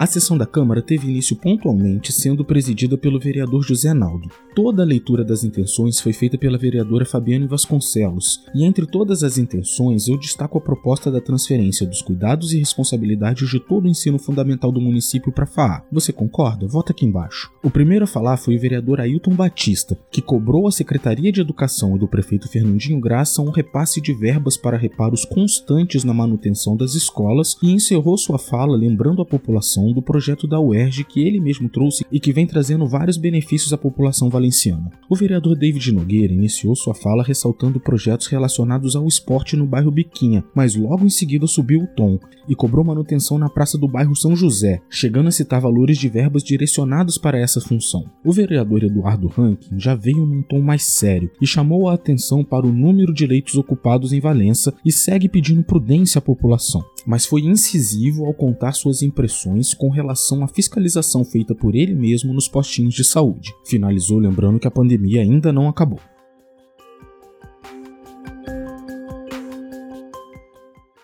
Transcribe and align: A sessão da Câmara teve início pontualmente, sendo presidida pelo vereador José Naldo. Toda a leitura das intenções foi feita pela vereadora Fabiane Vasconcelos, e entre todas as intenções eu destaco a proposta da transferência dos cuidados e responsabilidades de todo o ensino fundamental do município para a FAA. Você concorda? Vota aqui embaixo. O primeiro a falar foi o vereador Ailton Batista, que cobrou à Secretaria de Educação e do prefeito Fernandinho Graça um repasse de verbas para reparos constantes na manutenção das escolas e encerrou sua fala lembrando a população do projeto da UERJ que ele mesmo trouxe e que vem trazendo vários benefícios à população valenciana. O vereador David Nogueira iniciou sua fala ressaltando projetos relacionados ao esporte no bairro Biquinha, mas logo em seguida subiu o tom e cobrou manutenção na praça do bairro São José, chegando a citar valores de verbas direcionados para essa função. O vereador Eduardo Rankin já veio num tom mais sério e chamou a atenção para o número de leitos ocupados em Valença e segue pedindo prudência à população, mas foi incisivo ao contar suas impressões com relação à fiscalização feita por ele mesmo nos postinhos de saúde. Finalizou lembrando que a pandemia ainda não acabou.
A 0.00 0.06
sessão 0.06 0.38
da 0.38 0.46
Câmara 0.46 0.80
teve 0.80 1.10
início 1.10 1.36
pontualmente, 1.36 2.10
sendo 2.10 2.42
presidida 2.42 2.96
pelo 2.96 3.20
vereador 3.20 3.62
José 3.62 3.92
Naldo. 3.92 4.30
Toda 4.54 4.82
a 4.82 4.86
leitura 4.86 5.24
das 5.24 5.44
intenções 5.44 6.00
foi 6.00 6.12
feita 6.12 6.36
pela 6.36 6.58
vereadora 6.58 7.04
Fabiane 7.04 7.46
Vasconcelos, 7.46 8.44
e 8.52 8.64
entre 8.64 8.84
todas 8.84 9.22
as 9.22 9.38
intenções 9.38 10.08
eu 10.08 10.18
destaco 10.18 10.58
a 10.58 10.60
proposta 10.60 11.08
da 11.08 11.20
transferência 11.20 11.86
dos 11.86 12.02
cuidados 12.02 12.52
e 12.52 12.58
responsabilidades 12.58 13.48
de 13.48 13.60
todo 13.60 13.84
o 13.84 13.88
ensino 13.88 14.18
fundamental 14.18 14.72
do 14.72 14.80
município 14.80 15.30
para 15.30 15.44
a 15.44 15.46
FAA. 15.46 15.84
Você 15.92 16.12
concorda? 16.12 16.66
Vota 16.66 16.90
aqui 16.90 17.06
embaixo. 17.06 17.48
O 17.62 17.70
primeiro 17.70 18.04
a 18.04 18.08
falar 18.08 18.38
foi 18.38 18.56
o 18.56 18.60
vereador 18.60 19.00
Ailton 19.00 19.34
Batista, 19.34 19.96
que 20.10 20.20
cobrou 20.20 20.66
à 20.66 20.72
Secretaria 20.72 21.30
de 21.30 21.40
Educação 21.40 21.94
e 21.94 21.98
do 22.00 22.08
prefeito 22.08 22.48
Fernandinho 22.48 23.00
Graça 23.00 23.40
um 23.40 23.50
repasse 23.50 24.00
de 24.00 24.12
verbas 24.12 24.56
para 24.56 24.76
reparos 24.76 25.24
constantes 25.24 26.02
na 26.02 26.12
manutenção 26.12 26.76
das 26.76 26.94
escolas 26.94 27.56
e 27.62 27.70
encerrou 27.70 28.18
sua 28.18 28.38
fala 28.38 28.76
lembrando 28.76 29.22
a 29.22 29.26
população 29.26 29.92
do 29.92 30.02
projeto 30.02 30.48
da 30.48 30.60
UERJ 30.60 31.04
que 31.04 31.20
ele 31.20 31.38
mesmo 31.38 31.68
trouxe 31.68 32.04
e 32.10 32.18
que 32.18 32.32
vem 32.32 32.46
trazendo 32.46 32.86
vários 32.86 33.16
benefícios 33.16 33.72
à 33.72 33.78
população 33.78 34.28
valenciana. 34.40 34.90
O 35.08 35.14
vereador 35.14 35.56
David 35.56 35.92
Nogueira 35.92 36.32
iniciou 36.32 36.74
sua 36.74 36.94
fala 36.94 37.22
ressaltando 37.22 37.78
projetos 37.78 38.26
relacionados 38.26 38.96
ao 38.96 39.06
esporte 39.06 39.56
no 39.56 39.66
bairro 39.66 39.90
Biquinha, 39.90 40.42
mas 40.54 40.74
logo 40.74 41.04
em 41.04 41.10
seguida 41.10 41.46
subiu 41.46 41.82
o 41.82 41.86
tom 41.86 42.18
e 42.48 42.54
cobrou 42.54 42.84
manutenção 42.84 43.38
na 43.38 43.48
praça 43.48 43.76
do 43.76 43.86
bairro 43.86 44.16
São 44.16 44.34
José, 44.34 44.80
chegando 44.88 45.28
a 45.28 45.32
citar 45.32 45.60
valores 45.60 45.98
de 45.98 46.08
verbas 46.08 46.42
direcionados 46.42 47.18
para 47.18 47.38
essa 47.38 47.60
função. 47.60 48.04
O 48.24 48.32
vereador 48.32 48.82
Eduardo 48.82 49.28
Rankin 49.28 49.78
já 49.78 49.94
veio 49.94 50.24
num 50.24 50.42
tom 50.42 50.60
mais 50.60 50.84
sério 50.84 51.30
e 51.40 51.46
chamou 51.46 51.88
a 51.88 51.94
atenção 51.94 52.42
para 52.42 52.66
o 52.66 52.72
número 52.72 53.12
de 53.12 53.26
leitos 53.26 53.56
ocupados 53.56 54.12
em 54.12 54.20
Valença 54.20 54.72
e 54.84 54.90
segue 54.90 55.28
pedindo 55.28 55.62
prudência 55.62 56.18
à 56.18 56.22
população, 56.22 56.82
mas 57.06 57.26
foi 57.26 57.42
incisivo 57.42 58.24
ao 58.24 58.34
contar 58.34 58.72
suas 58.72 59.02
impressões 59.02 59.74
com 59.74 59.88
relação 59.88 60.42
à 60.42 60.48
fiscalização 60.48 61.24
feita 61.24 61.54
por 61.54 61.74
ele 61.74 61.94
mesmo 61.94 62.32
nos 62.32 62.48
postinhos 62.48 62.94
de 62.94 63.04
saúde. 63.04 63.54
Finalizou 63.64 64.18
lembrando 64.18 64.58
que 64.58 64.66
a 64.66 64.70
pandemia 64.70 65.22
ainda 65.22 65.52
não 65.52 65.68
acabou. 65.68 66.00